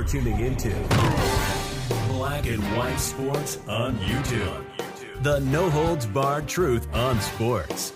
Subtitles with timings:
[0.00, 0.70] You're tuning into
[2.08, 4.64] Black and White Sports on YouTube.
[5.22, 7.92] The no holds barred truth on sports.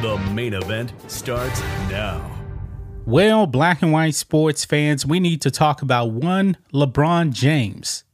[0.00, 1.60] The main event starts
[1.90, 2.24] now.
[3.04, 8.04] Well, black and white sports fans, we need to talk about one LeBron James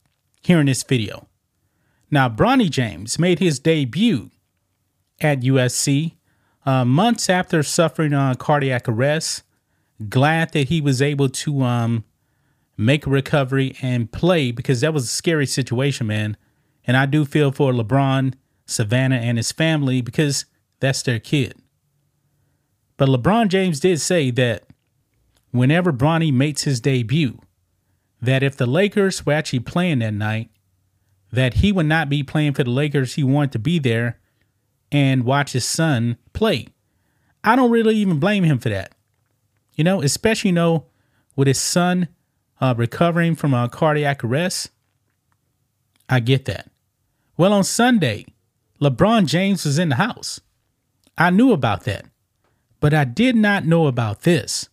[0.41, 1.29] here in this video.
[2.11, 4.31] Now, Bronny James made his debut
[5.21, 6.15] at USC
[6.65, 9.43] uh, months after suffering uh, cardiac arrest.
[10.09, 12.05] Glad that he was able to um,
[12.77, 16.37] make a recovery and play because that was a scary situation, man.
[16.87, 18.35] And I do feel for LeBron,
[18.67, 20.45] Savannah, and his family because
[20.81, 21.55] that's their kid.
[22.97, 24.65] But LeBron James did say that
[25.51, 27.41] whenever Bronny makes his debut,
[28.21, 30.51] that if the Lakers were actually playing that night,
[31.33, 33.15] that he would not be playing for the Lakers.
[33.15, 34.19] He wanted to be there
[34.91, 36.69] and watch his son play.
[37.45, 38.93] I don't really even blame him for that.
[39.75, 40.87] You know, especially you know
[41.35, 42.09] with his son
[42.61, 44.71] uh, recovering from a cardiac arrest.
[46.09, 46.71] I get that.
[47.37, 48.27] Well, on Sunday,
[48.81, 50.41] LeBron James was in the house.
[51.19, 52.07] I knew about that,
[52.81, 54.69] but I did not know about this.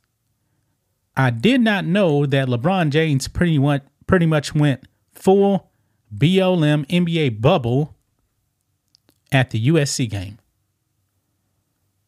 [1.15, 5.71] I did not know that LeBron James pretty much pretty much went full
[6.15, 7.95] BLM NBA bubble
[9.31, 10.39] at the USC game.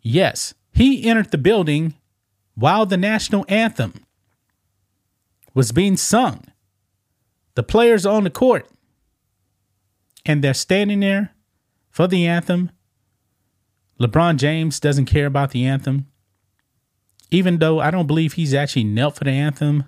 [0.02, 1.96] Yes, he entered the building
[2.56, 4.05] while the national anthem
[5.56, 6.44] was being sung.
[7.56, 8.70] The players on the court
[10.26, 11.34] and they're standing there
[11.90, 12.72] for the anthem.
[14.00, 16.08] LeBron James doesn't care about the anthem,
[17.32, 19.86] even though I don't believe he's actually knelt for the anthem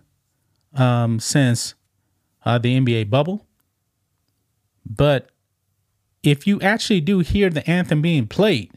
[0.73, 1.75] um, since
[2.45, 3.45] uh, the NBA bubble.
[4.85, 5.29] But
[6.23, 8.71] if you actually do hear the anthem being played,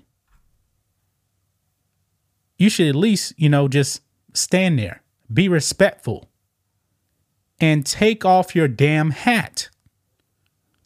[2.58, 4.02] you should at least, you know, just
[4.34, 5.02] stand there,
[5.32, 6.29] be respectful,
[7.60, 9.68] and take off your damn hat.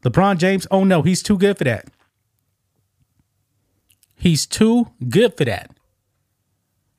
[0.03, 1.87] LeBron James, oh no, he's too good for that.
[4.17, 5.71] He's too good for that.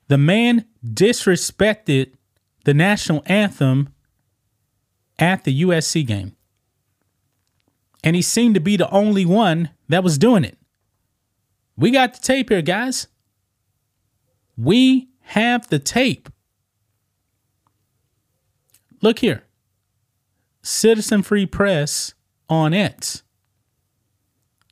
[0.08, 2.12] The man disrespected
[2.64, 3.92] the national anthem
[5.18, 6.36] at the USC game
[8.06, 10.56] and he seemed to be the only one that was doing it.
[11.76, 13.08] We got the tape here, guys.
[14.56, 16.28] We have the tape.
[19.02, 19.45] Look here
[20.66, 22.14] Citizen Free Press
[22.48, 23.22] on X.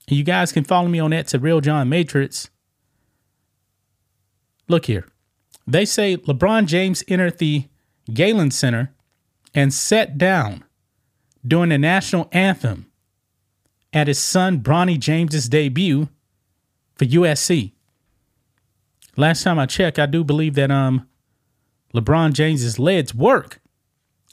[0.08, 2.50] You guys can follow me on X at Real John Matrix.
[4.68, 5.06] Look here.
[5.68, 7.68] They say LeBron James entered the
[8.12, 8.92] Galen Center
[9.54, 10.64] and sat down
[11.46, 12.90] during the national anthem
[13.92, 16.08] at his son Bronny James's debut
[16.96, 17.70] for USC.
[19.16, 21.06] Last time I checked, I do believe that um
[21.94, 23.60] LeBron James's legs work.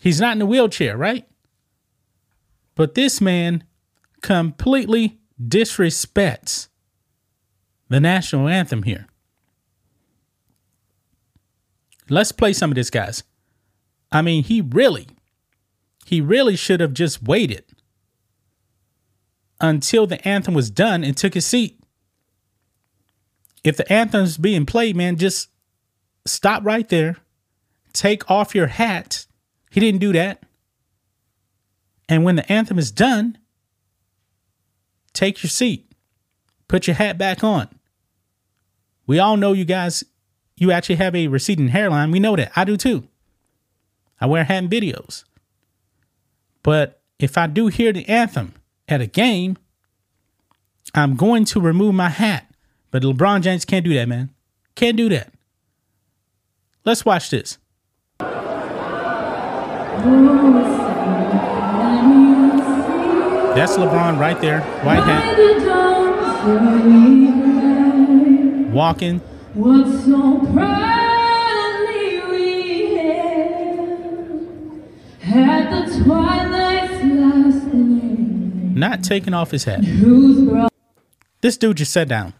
[0.01, 1.27] He's not in a wheelchair, right?
[2.75, 3.63] But this man
[4.21, 6.69] completely disrespects
[7.89, 9.07] the national anthem here.
[12.09, 13.23] Let's play some of this, guys.
[14.11, 15.07] I mean, he really,
[16.05, 17.63] he really should have just waited
[19.59, 21.79] until the anthem was done and took his seat.
[23.63, 25.49] If the anthem's being played, man, just
[26.25, 27.17] stop right there.
[27.93, 29.25] Take off your hat.
[29.69, 30.43] He didn't do that.
[32.11, 33.37] And when the anthem is done,
[35.13, 35.89] take your seat.
[36.67, 37.69] Put your hat back on.
[39.07, 40.03] We all know you guys,
[40.57, 42.11] you actually have a receding hairline.
[42.11, 42.51] We know that.
[42.53, 43.07] I do too.
[44.19, 45.23] I wear hat in videos.
[46.63, 48.55] But if I do hear the anthem
[48.89, 49.57] at a game,
[50.93, 52.45] I'm going to remove my hat.
[52.91, 54.31] But LeBron James can't do that, man.
[54.75, 55.31] Can't do that.
[56.83, 57.57] Let's watch this.
[63.55, 65.37] That's LeBron right there, white hat.
[68.71, 69.19] Walking.
[69.53, 72.97] So proudly we
[75.21, 77.73] at the twilight's last
[78.73, 79.81] Not taking off his hat.
[81.41, 82.33] This dude just sat down.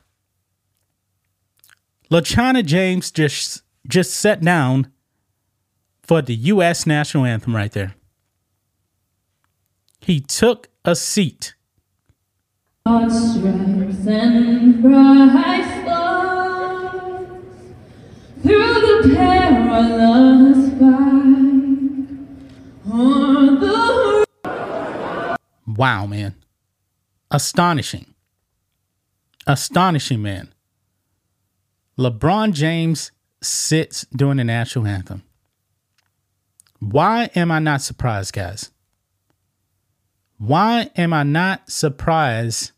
[2.10, 4.90] LaChana James just just sat down
[6.04, 6.88] for the U.S.
[6.88, 7.96] national anthem right there.
[10.00, 11.54] He took a seat.
[25.68, 26.36] Wow, man.
[27.30, 28.14] Astonishing.
[29.48, 30.54] Astonishing, man.
[31.98, 33.12] LeBron James
[33.42, 35.24] sits during the national anthem.
[36.80, 38.72] Why am I not surprised, guys?
[40.42, 42.72] Why am I not surprised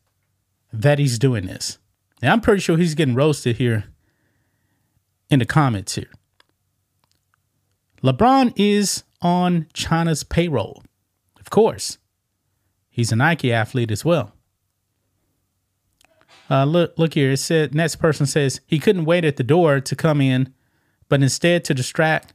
[0.73, 1.77] that he's doing this?
[2.21, 3.85] Now, I'm pretty sure he's getting roasted here
[5.29, 6.11] in the comments here.
[8.03, 10.83] LeBron is on China's payroll.
[11.39, 11.99] Of course.
[12.89, 14.33] He's a Nike athlete as well.
[16.49, 17.31] Uh, look, look here.
[17.31, 20.53] It said next person says he couldn't wait at the door to come in,
[21.07, 22.33] but instead to distract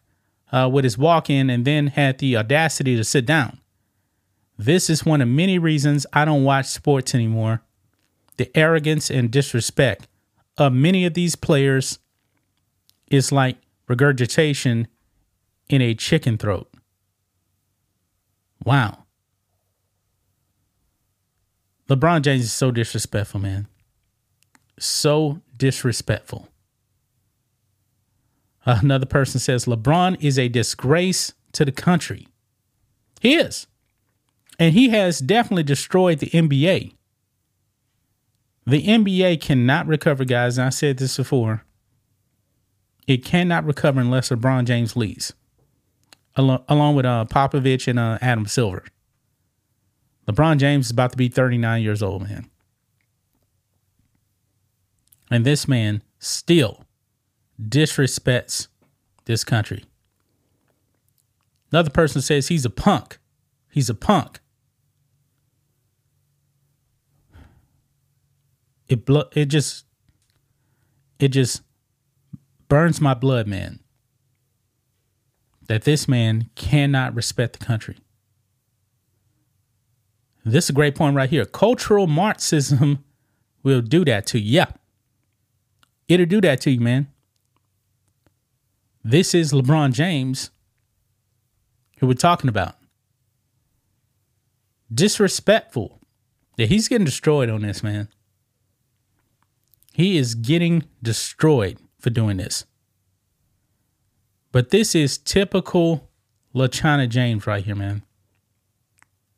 [0.52, 3.60] uh, with his walk in and then had the audacity to sit down.
[4.58, 7.62] This is one of many reasons I don't watch sports anymore.
[8.38, 10.08] The arrogance and disrespect
[10.56, 12.00] of many of these players
[13.06, 13.56] is like
[13.86, 14.88] regurgitation
[15.68, 16.68] in a chicken throat.
[18.64, 19.04] Wow.
[21.88, 23.68] LeBron James is so disrespectful, man.
[24.78, 26.48] So disrespectful.
[28.66, 32.28] Another person says LeBron is a disgrace to the country.
[33.20, 33.66] He is.
[34.58, 36.94] And he has definitely destroyed the NBA.
[38.66, 40.58] The NBA cannot recover, guys.
[40.58, 41.64] And I said this before.
[43.06, 45.32] It cannot recover unless LeBron James leaves,
[46.36, 48.84] along, with uh, Popovich and uh, Adam Silver.
[50.26, 52.50] LeBron James is about to be 39 years old, man.
[55.30, 56.84] And this man still
[57.62, 58.68] disrespects
[59.24, 59.84] this country.
[61.72, 63.18] Another person says he's a punk.
[63.70, 64.40] He's a punk.
[68.88, 69.84] It blo- it just
[71.18, 71.62] it just
[72.68, 73.80] burns my blood, man.
[75.66, 77.96] That this man cannot respect the country.
[80.44, 81.44] This is a great point right here.
[81.44, 83.04] Cultural Marxism
[83.62, 84.52] will do that to you.
[84.52, 84.66] Yeah.
[86.08, 87.08] It'll do that to you, man.
[89.04, 90.50] This is LeBron James
[91.98, 92.76] who we're talking about.
[94.92, 96.00] Disrespectful.
[96.56, 98.08] Yeah, he's getting destroyed on this, man.
[99.98, 102.64] He is getting destroyed for doing this.
[104.52, 106.08] But this is typical
[106.54, 108.04] LaChana James right here, man.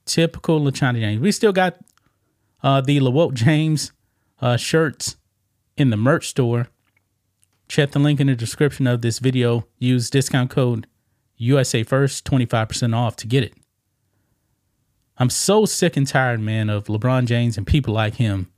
[0.05, 1.23] Typical LaChana James.
[1.23, 1.79] We still got
[2.63, 3.93] uh, the LaWoke James
[4.43, 5.17] uh, shirts
[5.79, 6.69] in the merch store.
[7.67, 9.67] Check the link in the description of this video.
[9.79, 10.87] Use discount code
[11.39, 13.55] USA First, 25% off to get it.
[15.17, 18.53] I'm so sick and tired, man, of LeBron James and people like him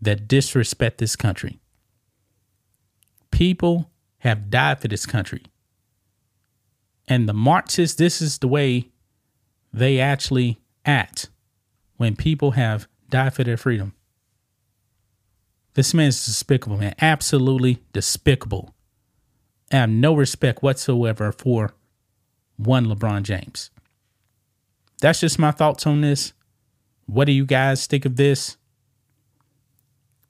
[0.00, 1.60] that disrespect this country.
[3.30, 5.42] People have died for this country.
[7.06, 8.90] And the Marxists, this is the way
[9.72, 11.28] they actually act
[11.96, 13.92] when people have died for their freedom.
[15.74, 16.94] This man is despicable, man.
[17.00, 18.74] Absolutely despicable.
[19.72, 21.74] I have no respect whatsoever for
[22.56, 23.70] one LeBron James.
[25.00, 26.32] That's just my thoughts on this.
[27.06, 28.56] What do you guys think of this?